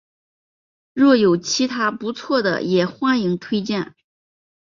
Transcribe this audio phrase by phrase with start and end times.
[0.93, 3.93] 若有其他不错的也欢迎推荐